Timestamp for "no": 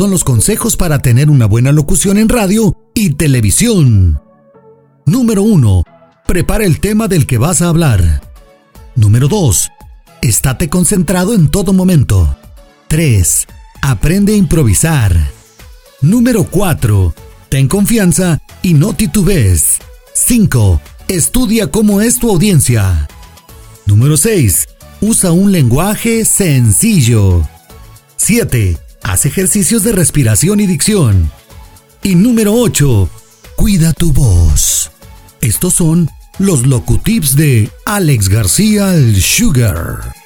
18.72-18.94